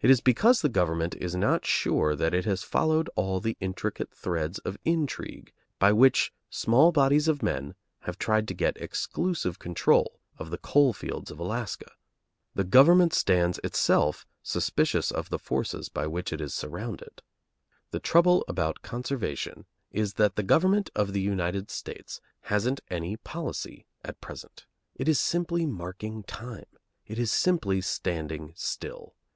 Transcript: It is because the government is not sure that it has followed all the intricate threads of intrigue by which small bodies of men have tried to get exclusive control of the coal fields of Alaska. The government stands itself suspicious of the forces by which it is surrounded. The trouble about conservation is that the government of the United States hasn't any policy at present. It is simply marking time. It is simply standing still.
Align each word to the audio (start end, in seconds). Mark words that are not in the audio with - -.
It 0.00 0.10
is 0.10 0.20
because 0.20 0.60
the 0.60 0.68
government 0.68 1.14
is 1.14 1.36
not 1.36 1.64
sure 1.64 2.16
that 2.16 2.34
it 2.34 2.44
has 2.46 2.64
followed 2.64 3.08
all 3.14 3.38
the 3.38 3.56
intricate 3.60 4.10
threads 4.12 4.58
of 4.58 4.76
intrigue 4.84 5.52
by 5.78 5.92
which 5.92 6.32
small 6.50 6.90
bodies 6.90 7.28
of 7.28 7.44
men 7.44 7.76
have 8.00 8.18
tried 8.18 8.48
to 8.48 8.54
get 8.54 8.76
exclusive 8.78 9.60
control 9.60 10.18
of 10.36 10.50
the 10.50 10.58
coal 10.58 10.92
fields 10.92 11.30
of 11.30 11.38
Alaska. 11.38 11.92
The 12.56 12.64
government 12.64 13.14
stands 13.14 13.60
itself 13.62 14.26
suspicious 14.42 15.12
of 15.12 15.28
the 15.30 15.38
forces 15.38 15.88
by 15.88 16.08
which 16.08 16.32
it 16.32 16.40
is 16.40 16.52
surrounded. 16.52 17.22
The 17.92 18.00
trouble 18.00 18.44
about 18.48 18.82
conservation 18.82 19.66
is 19.92 20.14
that 20.14 20.34
the 20.34 20.42
government 20.42 20.90
of 20.96 21.12
the 21.12 21.20
United 21.20 21.70
States 21.70 22.20
hasn't 22.40 22.80
any 22.90 23.16
policy 23.16 23.86
at 24.04 24.20
present. 24.20 24.66
It 24.96 25.08
is 25.08 25.20
simply 25.20 25.66
marking 25.66 26.24
time. 26.24 26.66
It 27.06 27.20
is 27.20 27.30
simply 27.30 27.80
standing 27.80 28.54
still. 28.56 29.14